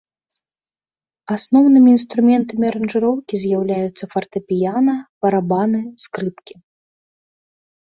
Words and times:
Асноўным 1.35 1.85
інструментамі 1.95 2.65
аранжыроўкі 2.71 3.35
з'яўляюцца 3.43 4.03
фартэпіяна, 4.15 4.97
барабаны 5.27 5.79
скрыпкі. 6.09 6.53